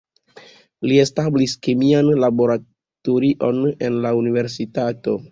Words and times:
Li 0.91 0.95
establis 1.01 1.51
kemian 1.67 2.09
laboratorion 2.23 3.59
en 3.89 3.99
la 4.07 4.15
universitato. 4.21 5.15